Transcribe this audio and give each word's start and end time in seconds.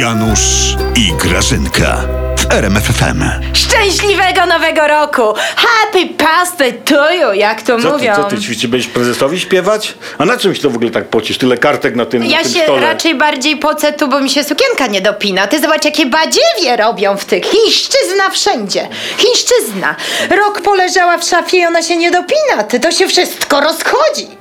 Janusz 0.00 0.76
i 0.96 1.12
Grażynka 1.12 1.96
w 2.38 2.52
RMFFM. 2.52 3.22
Szczęśliwego 3.52 4.46
nowego 4.46 4.86
roku! 4.88 5.22
Happy 5.56 6.06
birthday 6.06 6.72
to 6.72 7.12
you, 7.12 7.32
jak 7.32 7.62
to 7.62 7.76
Co 7.76 7.82
ty, 7.82 7.88
mówią. 7.88 8.16
co 8.16 8.24
ty 8.24 8.38
ćwiczy, 8.40 8.68
będziesz 8.68 8.90
prezesowi 8.90 9.40
śpiewać? 9.40 9.94
A 10.18 10.24
na 10.24 10.36
czymś 10.36 10.60
to 10.60 10.70
w 10.70 10.76
ogóle 10.76 10.90
tak 10.90 11.08
pocisz? 11.08 11.38
Tyle 11.38 11.58
kartek 11.58 11.96
na 11.96 12.06
tym, 12.06 12.22
na 12.22 12.28
Ja 12.28 12.42
tym 12.42 12.52
się 12.52 12.62
stole. 12.62 12.80
raczej 12.80 13.14
bardziej 13.14 13.56
pocę 13.56 13.92
tu, 13.92 14.08
bo 14.08 14.20
mi 14.20 14.30
się 14.30 14.44
sukienka 14.44 14.86
nie 14.86 15.00
dopina. 15.00 15.46
Ty 15.46 15.60
zobacz, 15.60 15.84
jakie 15.84 16.06
badziewie 16.06 16.76
robią 16.78 17.16
w 17.16 17.24
tych. 17.24 17.44
Chińszczyzna 17.44 18.30
wszędzie. 18.30 18.88
Chińszczyzna. 19.18 19.96
Rok 20.30 20.60
poleżała 20.60 21.18
w 21.18 21.24
szafie 21.24 21.56
i 21.56 21.66
ona 21.66 21.82
się 21.82 21.96
nie 21.96 22.10
dopina. 22.10 22.62
Ty 22.68 22.80
to 22.80 22.90
się 22.92 23.06
wszystko 23.08 23.60
rozchodzi. 23.60 24.35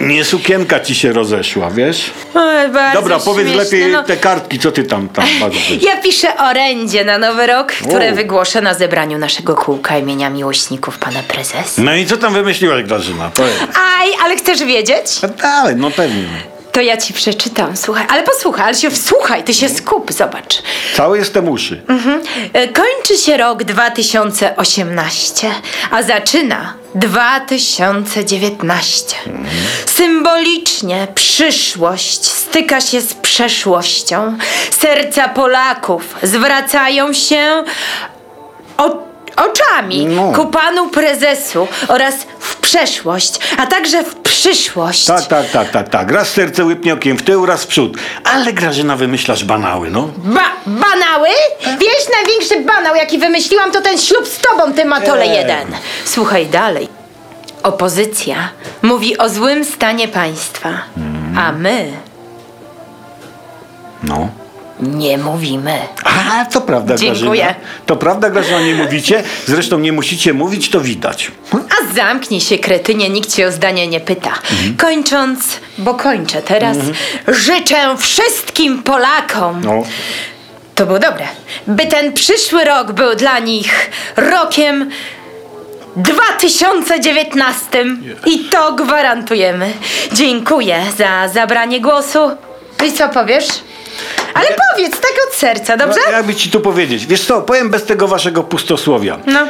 Nie 0.00 0.24
sukienka 0.24 0.80
ci 0.80 0.94
się 0.94 1.12
rozeszła, 1.12 1.70
wiesz? 1.70 2.10
Oj, 2.34 2.68
bardzo 2.68 3.00
Dobra, 3.00 3.18
powiedz 3.18 3.46
śmieszne, 3.48 3.64
lepiej 3.64 3.92
no. 3.92 4.02
te 4.04 4.16
kartki, 4.16 4.58
co 4.58 4.72
ty 4.72 4.84
tam, 4.84 5.08
tam? 5.08 5.24
Ja 5.80 5.96
piszę 6.02 6.36
orędzie 6.36 7.04
na 7.04 7.18
nowy 7.18 7.46
rok, 7.46 7.72
które 7.72 8.12
wygłoszę 8.12 8.60
na 8.60 8.74
zebraniu 8.74 9.18
naszego 9.18 9.54
kółka 9.54 9.98
imienia 9.98 10.30
miłośników 10.30 10.98
pana 10.98 11.22
prezesa. 11.28 11.82
No 11.82 11.94
i 11.94 12.06
co 12.06 12.16
tam 12.16 12.32
wymyśliłaś, 12.34 12.82
Grażyna? 12.84 13.30
Powiedz. 13.34 13.56
Aj, 13.98 14.08
ale 14.24 14.36
chcesz 14.36 14.64
wiedzieć? 14.64 15.06
A 15.22 15.28
dalej, 15.28 15.76
no 15.76 15.90
pewnie. 15.90 16.22
To 16.72 16.80
ja 16.80 16.96
ci 16.96 17.12
przeczytam, 17.14 17.76
słuchaj. 17.76 18.06
Ale 18.08 18.22
posłuchaj, 18.22 18.64
ale 18.66 18.74
się 18.74 18.90
wsłuchaj, 18.90 19.44
ty 19.44 19.54
się 19.54 19.68
skup, 19.68 20.12
zobacz. 20.12 20.62
Cały 20.94 21.18
jestem 21.18 21.48
uszy. 21.48 21.82
E, 22.52 22.68
Kończy 22.68 23.16
się 23.24 23.36
rok 23.36 23.64
2018, 23.64 25.50
a 25.90 26.02
zaczyna 26.02 26.74
2019. 26.96 29.16
Symbolicznie 29.86 31.06
przyszłość 31.14 32.26
styka 32.26 32.80
się 32.80 33.00
z 33.00 33.14
przeszłością. 33.14 34.38
Serca 34.70 35.28
Polaków 35.28 36.14
zwracają 36.22 37.12
się 37.12 37.64
o, 38.78 38.98
oczami 39.36 40.06
No. 40.06 40.32
ku 40.32 40.46
panu 40.46 40.88
prezesu 40.88 41.68
oraz 41.88 42.14
przeszłość, 42.66 43.38
a 43.58 43.66
także 43.66 44.04
w 44.04 44.14
przyszłość. 44.14 45.04
Tak, 45.04 45.26
tak, 45.26 45.50
tak, 45.50 45.70
tak, 45.70 45.88
tak. 45.88 46.10
Raz 46.10 46.28
serce 46.28 46.64
łypnie 46.64 46.94
okiem 46.94 47.16
w 47.16 47.22
tył, 47.22 47.46
raz 47.46 47.64
w 47.64 47.66
przód. 47.66 47.96
Ale 48.24 48.52
Grażyna 48.52 48.96
wymyślasz 48.96 49.44
banały, 49.44 49.90
no. 49.90 50.08
Ba 50.16 50.44
banały? 50.66 51.28
Wiesz, 51.64 52.08
największy 52.16 52.60
banał, 52.60 52.94
jaki 52.94 53.18
wymyśliłam, 53.18 53.72
to 53.72 53.80
ten 53.80 53.98
ślub 53.98 54.28
z 54.28 54.38
tobą, 54.38 54.72
ty 54.72 54.84
matole 54.84 55.22
Ej. 55.22 55.36
jeden. 55.36 55.66
Słuchaj 56.04 56.46
dalej. 56.46 56.88
Opozycja 57.62 58.36
mówi 58.82 59.18
o 59.18 59.28
złym 59.28 59.64
stanie 59.64 60.08
państwa, 60.08 60.70
a 61.38 61.52
my 61.52 61.92
No. 64.02 64.28
Nie 64.80 65.18
mówimy. 65.18 65.78
A, 66.04 66.44
to 66.44 66.60
prawda, 66.60 66.94
Dziękuję. 66.96 67.42
Grażyna. 67.44 67.54
To 67.86 67.96
prawda, 67.96 68.30
Grażyna, 68.30 68.60
nie 68.60 68.74
mówicie. 68.74 69.22
Zresztą 69.46 69.78
nie 69.78 69.92
musicie 69.92 70.32
mówić, 70.32 70.70
to 70.70 70.80
widać. 70.80 71.30
A 71.52 71.94
zamknij 71.94 72.40
się, 72.40 72.58
kretynie, 72.58 73.08
nikt 73.08 73.34
cię 73.34 73.46
o 73.46 73.52
zdanie 73.52 73.86
nie 73.86 74.00
pyta. 74.00 74.32
Kończąc, 74.78 75.60
bo 75.78 75.94
kończę 75.94 76.42
teraz, 76.42 76.76
życzę 77.28 77.96
wszystkim 77.98 78.82
Polakom, 78.82 79.60
No. 79.64 79.82
to 80.74 80.86
było 80.86 80.98
dobre, 80.98 81.26
by 81.66 81.86
ten 81.86 82.12
przyszły 82.12 82.64
rok 82.64 82.92
był 82.92 83.14
dla 83.14 83.38
nich 83.38 83.90
rokiem 84.16 84.90
2019 85.96 87.84
i 88.26 88.38
to 88.44 88.72
gwarantujemy. 88.72 89.72
Dziękuję 90.12 90.80
za 90.98 91.28
zabranie 91.28 91.80
głosu. 91.80 92.18
I 92.86 92.92
co 92.92 93.08
powiesz? 93.08 93.46
Ale 94.34 94.46
powiedz 94.74 94.92
tak 94.92 95.12
od 95.28 95.34
serca, 95.34 95.76
dobrze? 95.76 95.98
No, 96.06 96.12
jakby 96.12 96.34
ci 96.34 96.50
tu 96.50 96.60
powiedzieć. 96.60 97.06
Wiesz 97.06 97.24
co, 97.24 97.42
powiem 97.42 97.70
bez 97.70 97.84
tego 97.84 98.08
waszego 98.08 98.42
pustosłowia. 98.42 99.18
No. 99.26 99.40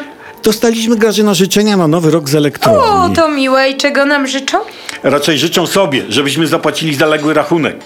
Dostaliśmy 0.42 0.97
Grażyna 0.97 1.34
życzenia 1.34 1.77
na 1.77 1.89
nowy 1.89 2.11
rok 2.11 2.28
z 2.28 2.34
O, 2.34 2.39
elektrowni. 2.39 3.17
to 3.17 3.29
miłe 3.29 3.68
i 3.70 3.77
czego 3.77 4.05
nam 4.05 4.27
życzą? 4.27 4.58
Raczej 5.02 5.39
życzą 5.39 5.67
sobie, 5.67 6.02
żebyśmy 6.08 6.46
zapłacili 6.46 6.95
zaległy 6.95 7.34
rachunek. 7.34 7.77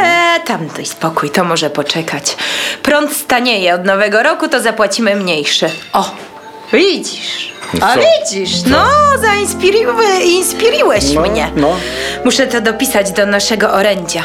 Eee, 0.00 0.40
tam 0.46 0.68
daj 0.76 0.86
spokój, 0.86 1.30
to 1.30 1.44
może 1.44 1.70
poczekać. 1.70 2.36
Prąd 2.82 3.12
stanieje 3.16 3.74
od 3.74 3.84
nowego 3.84 4.22
roku, 4.22 4.48
to 4.48 4.60
zapłacimy 4.60 5.16
mniejszy. 5.16 5.70
O, 5.92 6.10
widzisz. 6.72 7.52
A 7.80 7.94
Co? 7.94 8.00
widzisz, 8.00 8.50
no, 8.66 8.84
zainspiriły, 9.22 10.04
inspiriłeś 10.24 11.04
No, 11.14 11.20
mnie. 11.20 11.50
no. 11.56 11.76
Muszę 12.24 12.46
to 12.46 12.60
dopisać 12.60 13.10
do 13.12 13.26
naszego 13.26 13.72
orędzia. 13.72 14.22